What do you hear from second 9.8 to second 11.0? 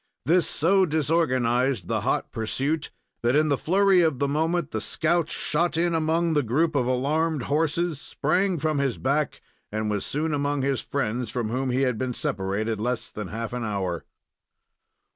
was soon among his